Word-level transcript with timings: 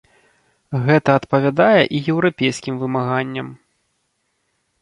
Гэта 0.85 1.09
адпавядае 1.19 1.81
і 1.97 2.01
еўрапейскім 2.13 2.75
вымаганням. 2.85 3.47